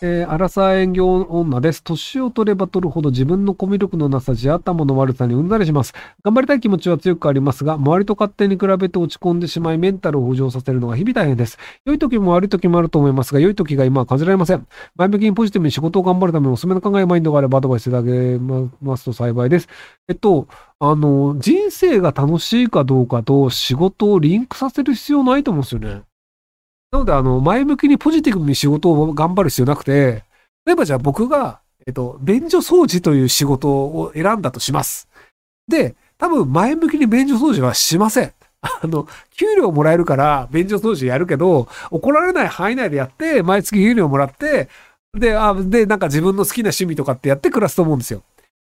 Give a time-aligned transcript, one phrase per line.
[0.00, 1.82] えー、アラサー営業女です。
[1.82, 5.92] 年を取れば取るほど自分のコミュ力のなさ、地頭の悪さにうんざりします。
[6.22, 11.58] 頑張りたい気持ちは強くありますが、周りと勝手に比べて落ち込んでしまい、メンタルを浮上させるのが日々大変です。
[11.84, 14.66] 良い時も悪い時もあると思いますが、良い時が今は感じられません。
[14.94, 18.38] 前向きにポジティブに仕事を頑張るためのおすすめの考え、マインドがあればアドバイスいただけ
[18.80, 19.68] ますと幸いです。
[20.08, 20.46] えっと、
[20.78, 26.02] あの、人生が楽しいかどうかと仕事をリンクさせる必要ないと思うんですよね。
[26.90, 30.24] なので、あの、前向きにポジティブに仕事を頑張る必要なくて、
[30.64, 35.08] 例えばじゃあ僕が、えっと、便所掃除という仕事を選んだとします。
[35.66, 38.32] で、多分前向きに便所掃除はしません。
[38.60, 39.06] あの、
[39.36, 44.68] 給料もらえるから便所掃除やるけど、怒られない範囲内でやって、毎月給料もらって、
[45.16, 48.22] で、あ、で、なんか自分の好きな趣味とかってやって暮らすと思うんですよ。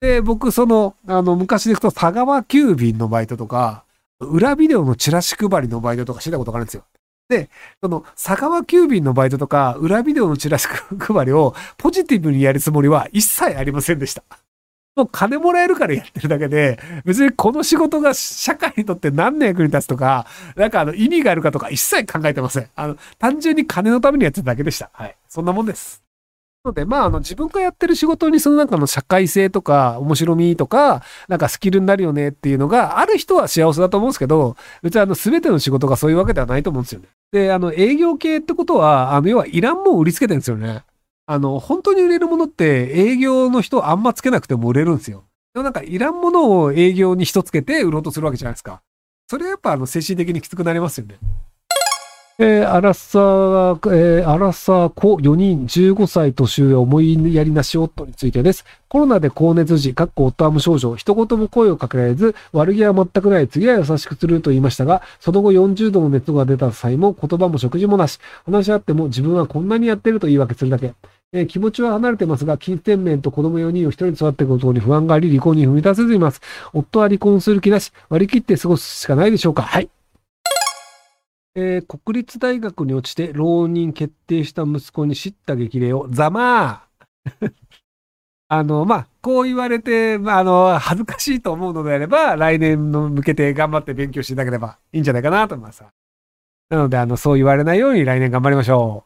[0.00, 3.84] で、僕、その、あの、昔で行くと、佐川急便のバイトとか、
[4.20, 6.82] 裏ビデオのチラシ配りのバイトとかしてたことがあるんですよ。
[7.28, 14.22] で、その、佐川急便のバイトとか、裏ビデオのチラシ配りをポジティブにやるつもりは一切ありませんでした。
[14.94, 22.70] もう金もらえるからやってるだけで、別にこの仕事が社会にとって何の役に立つとか、なんかあの意味があるかとか一切考えてません。
[22.74, 24.88] あの、単純に金のためにやってるだけでした。
[24.94, 25.16] はい。
[25.28, 26.05] そんなもんです。
[26.66, 37.08] ので、まあ、あの、自分がやってる仕事にそのなんかの社会性とか、面白みとか、なんかスキルになるよねっていうのがある人は幸せだと思うんですけど、別にあの、すべての仕事がそういうわけではないと思うんですよね。
[37.32, 40.82] で、あの、営業系ってことは、あの、要はいらんもん売りつけてるんですよね。
[41.26, 45.24] あの、本当に売れるものって営業の人あんまつけなくても売れるんですよ。
[45.54, 48.82] でもなんかいらんものを営業に人つけて売ろうとするわけじゃないですか。
[49.28, 51.18] それはやっぱあの精神的にきつくなりますよね。
[52.38, 58.66] えー、アラサー、えー、アラサー子4人15歳年上思いやりなし夫についてです。
[58.88, 70.92] コロナで高熱時、かっこ夫は無症状、一言も声をかけられず、悪気は全くない、次は優しくすると言いましたが、その後40度の熱が出た際も言葉も食事もなし、話し合っても自分はこんなにやってると言い訳するだけ。
[71.32, 76.42] えー、気持ちは離れてますが、金銭面と子供4人を一人で育っていくことに不安があり、離婚に踏み出せずいます。
[76.74, 79.62] 夫は離婚する気なし、割り切って過ごすしかないでしょうか。
[79.62, 79.88] はい。
[81.58, 86.88] えー、国立大学に落ちて浪人決定した息子に叱咤激励をざまあ
[88.48, 95.82] あの、まあ、こう言われて、まあ、あの、恥ずかしいと思うのであれば、来年の向けて頑張って勉強していただければいいんじゃないかなと思います。
[96.68, 99.04] なので、あの、そう言われないように来年頑張りましょ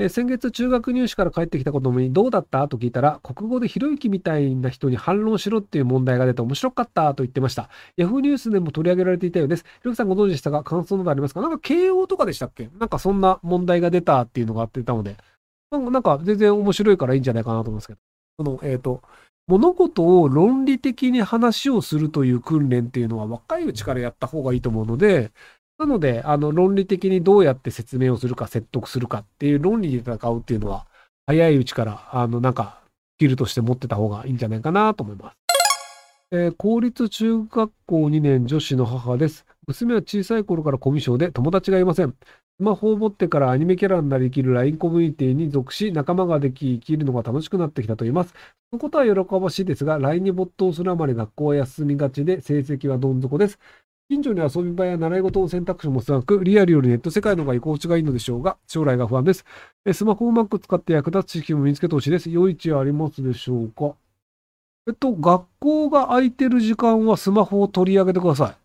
[0.00, 2.68] え先月中学入試から帰ってきた子供にどうだった？
[2.68, 7.68] と聞いたら、国語でひろゆきみたいな人に反論しろっていう問題が出て面白かったと言ってました。
[7.96, 9.64] ヤフーニュースでも取り上げられていたようです。
[9.64, 11.40] ひろゆきさんご存知でしたが、感想などありますか？
[11.40, 12.70] なんか慶応とかでしたっけ？
[12.78, 15.16] なんかそんな問題が出たっていうのがあってたので、
[15.72, 17.98] なんか全然面白いからいいんじゃないかなと思いますけど。
[18.38, 19.02] その、えっ、ー、と、
[19.48, 25.32] 物事を論理的に話をするという訓練っていうのは若いうちからやった方がいいと思うので、
[25.78, 30.86] なので、あの、論理的にどうやって説明をするか、説得するかっていう論理で戦うっていうのは、
[31.26, 32.82] 早いうちから、あの、なんか、
[33.16, 35.36] スキルとして持ってた方がいいんじゃないかなと思います。
[36.30, 39.46] えー、公立中学校2年女子の母です。
[39.66, 42.14] 娘は小さい頃からコミュ障で友達がいません。
[42.58, 48.34] スマホを持ってからアニメキャラになりきる LINE コミュニティに属し、仲間ができ、生きるのが楽しくなってきたと言います。
[48.70, 53.58] そのことは喜ばしいですが、LINE に没頭するあまり学校は休みがちで、成績はどん底です。
[54.10, 59.44] 近所に遊び場や習い事の選択肢も少なく、リアルよりネット世界の方が居心地がいいのでしょうが、将来が不安です。
[59.92, 62.30] スマホをうまく使って役立つ知識も身につけてほしいです。
[62.30, 63.96] 良い知恵ありますでしょうか？
[64.86, 68.56] えっと、学校が空いてる時間はスマホを取り上げてください。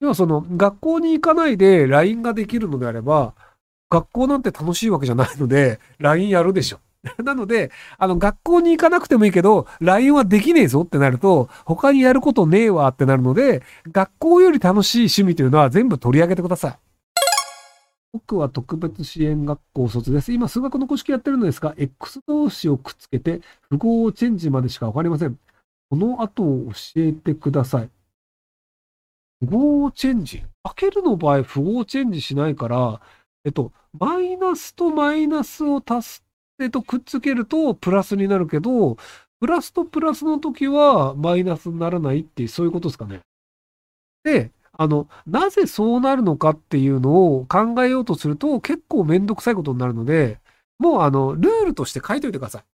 [0.00, 3.34] 要はその、学校に行かないで LINE ができるのであれば、
[3.88, 6.80] 学校なんて楽しいわけじゃないので、LINE やるでしょ。
[7.22, 16.78] なので、あの、学校に行かなくてもいいけど、LINE はできねえぞってなると、他にやることねえわってなるので、学校より楽しい趣味というのは全部取り上げてください。
[18.12, 20.32] 僕は特別支援学校卒です。
[20.32, 25.38] 今、数学の公式やってるのですが、X 同士をくっつけて、符号をチェンジまでしかわかりません。
[25.90, 27.90] この後を教えてください。
[29.40, 29.46] 符
[29.82, 30.42] 号チェンジ？
[30.62, 33.00] かけるの場合、符号チェンジしないから、
[33.44, 36.25] えっと、マイナスとマイナスを足す
[36.58, 38.96] えっと、くっつけるとプラスになるけど、
[39.40, 43.20] プラスとプラスの時はマイナスにならないっていう、そういうことですかね。
[44.24, 50.40] で、あの、なぜそうなるのかっていうのを考えようとすると結構めんどくさいことになるので、
[50.78, 52.64] もうあの、ルールとして書いといてください。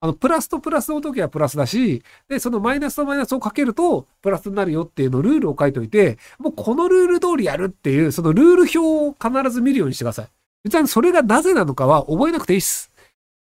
[0.00, 10.28] あの、プラスとプラスの時はプラスだし、で、そのマイナスとマイナスをかけるとプラスになるよっていうのルールを書いといて、もうこのルール通りやるっていう、そのルール表を必ず見るようにしてください。
[10.64, 12.90] 別にそれがなぜなのかは覚えなくていいっす。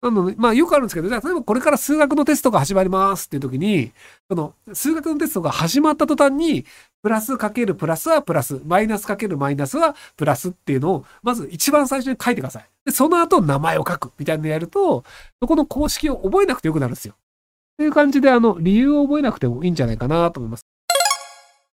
[0.01, 3.91] なので、まあよくあるんですけど、じゃあ例えばこれから数学のテストが始まりますっていう時に、
[4.29, 6.65] その数学のテストが始まった途端に、
[7.01, 12.65] プラスかけるプラスはプラス、マイナスかけるマイナスはプラスっていうのを、まず一番最初に書いてください。
[12.85, 15.03] で、その後名前を書くみたいなのやると、
[15.41, 17.15] そこの公式を覚えなくてよくなるんですよ。
[17.77, 20.65] という感じで、あの、理由を覚えなくてもいいんじゃないかなと思います。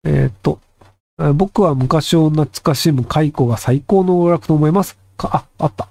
[0.04, 0.58] えー、っと、
[1.34, 4.96] 僕は昔を懐かしむ蚕が最高の娯楽と思います。
[5.16, 5.88] か、あ、あった。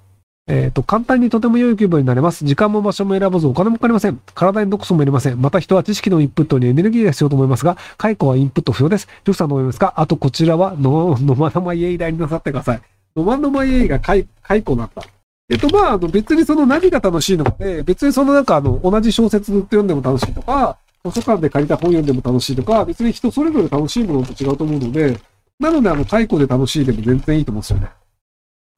[0.49, 2.43] えっ、ー、と、簡単にとても良い気分になれます。
[2.43, 4.19] 時間も場所も選ばずお金もかかりません。
[4.33, 5.39] 体に毒素も入れません。
[5.39, 9.07] また人は知識のインプットにエネルギーが必要と思いますが、解雇はインプット不要です。
[9.23, 9.93] ジョフさんどう思いますか？
[9.95, 12.81] あとこちらはの、のまのまイエイ代になさってください。
[13.15, 14.25] のまのまイエイが解
[14.63, 15.03] 雇になった。
[15.51, 25.19] えっと、まあ、あの、別にその何が楽しいのかで、別にそのなんかあの、同じ小説ずっと読んでも楽しいとか、図書館で借りた本読んでも楽しいとか、別に人それぞれ楽しいものと違うと思うので、
[25.59, 27.98] なので、あの、解雇で楽しいでも全然いいと思うんですよね。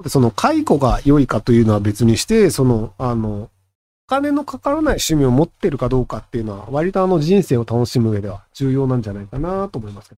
[0.10, 3.50] その解雇が良いかというのは別にして、その、あの、お
[4.08, 10.12] 金のかからない趣味を持ってるかどうかっていうのは、割とあの人生を楽しむ上では重要なんじゃないかなと思います。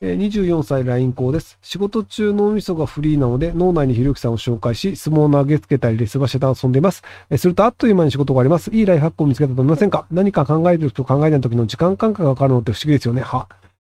[0.00, 1.58] え24歳 LINE 校です。
[1.60, 7.02] 仕事中脳みそがフリーなので、脳内にひろゆきさんを紹介し、相撲を投げつけたり、レスバシで遊んでいます。
[7.30, 8.70] えすると、あっという間に仕事があります。
[8.72, 10.06] いいライフハックを見つけたと思いませんか？
[10.12, 13.22] 何か考えてると考えない時の時間感覚がわかるのって不思議ですよね。
[13.22, 13.48] は。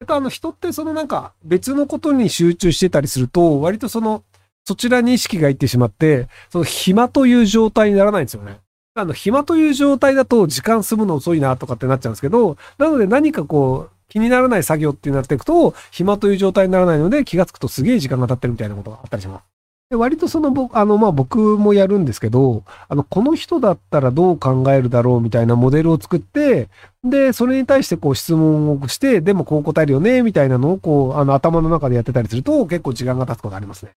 [0.06, 4.24] あの、人ってそのなんか、別のことに集中してたりすると、割とその、
[4.66, 8.60] そちらに意識がいってしまって、その暇という状態にならないんですよね。
[8.96, 19.44] あの、暇という状態だと時間進むの遅いなとかってなっちゃうんですけど、なので何かこう、気にならない作業ってなっていくと、暇という状態にならないので気がつくとすげえ時間が経ってるみたいなことがあったりします。
[19.90, 26.70] で割とその僕、あの、まあ、僕もやるんですけど、あの、この人だったらどう考えるだろうみたいなモデルを作って、
[27.04, 33.92] で、それに対してこう質問をして、でもこう答えるよね、みたいなのをこう、あの、頭の中でやってたりすると結構時間が経つことありますね。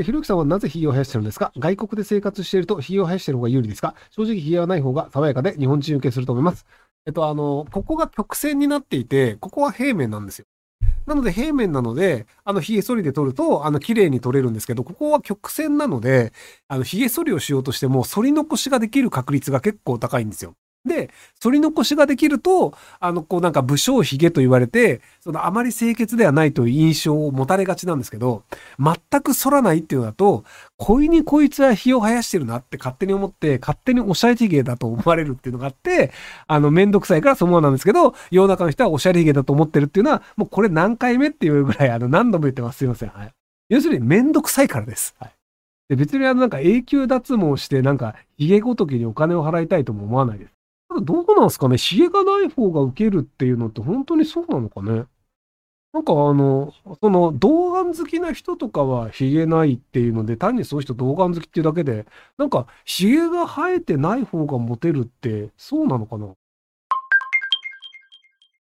[0.00, 1.52] ひろゆきさんはなぜ髭を生やしてるんですか？
[1.58, 3.94] 外国で生活していると髭を生やしてる方が有利ですか？
[4.10, 6.64] 正直髭はない方が爽やかで日本人受けすると思います。
[7.04, 10.46] えっと、あの、ここが曲線になっていて、ここは平面なんですよ。
[11.04, 16.32] なので平面なので、あの、髭剃りで取ると、あの、綺麗に取れるんですけど、ここは曲線なので、
[16.68, 20.54] あの、髭剃りをしようとしても、剃り残しができる確率が結構高いんですよ。
[20.84, 28.42] で、反り残しができると、あの、こうなんか武将髭と言われて、そのあまり清潔ではないという印象を持たれがちなんですけど、
[28.80, 30.44] 全く反らないっていうのだと、
[30.76, 36.12] 恋にこいつは火を生やしてるなって勝手に思って、勝手におしゃれ髭だと思われるっていうのがあって、
[36.48, 42.78] あの、めんどくさいからそのままなんですけど、世の中の人はおしゃれ髭だと思ってるっていうのは、もうこれ何回目っていうぐらい、あの、何度も言ってます。
[42.78, 43.10] すいません。
[43.10, 43.32] はい。
[43.68, 45.14] 要するにめんどくさいからです。
[45.18, 45.32] はい。
[45.88, 50.52] で別にあのなんか永久脱毛してなんか髭ごときにお金を払いたいとも思わないです。
[50.92, 55.06] ただどうなんすかね髭がない方が受けるっていうのって本当にそうなのかね。
[55.92, 56.72] なんかあの、
[57.02, 62.06] その、童顔好きな人とかは髭ないっていうので、単にそういう人童顔好きっていうだけで、
[62.38, 66.34] なんか、髭が生えてない方がモテるって、そうなのかな。